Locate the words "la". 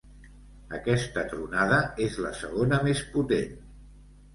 2.27-2.35